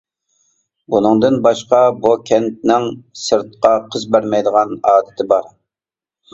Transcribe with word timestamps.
بۇنىڭدىن 0.93 1.37
باشقا 1.47 1.81
بۇ 2.07 2.15
كەنتنىڭ 2.31 2.89
سىرتقا 3.27 3.77
قىز 3.95 4.11
بەرمەيدىغان 4.17 4.77
ئادىتى 4.93 5.31
بار. 5.37 5.57